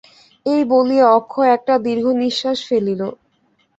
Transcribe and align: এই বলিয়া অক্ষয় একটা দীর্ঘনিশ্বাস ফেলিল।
এই 0.45 0.61
বলিয়া 0.71 1.07
অক্ষয় 1.19 1.49
একটা 1.57 1.73
দীর্ঘনিশ্বাস 1.85 2.57
ফেলিল। 2.67 3.01